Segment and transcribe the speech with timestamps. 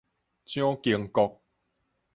[0.47, 1.41] 蔣經國